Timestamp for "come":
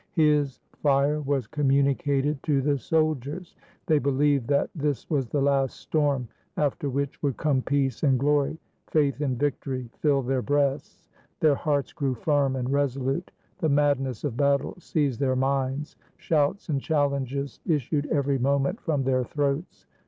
7.37-7.61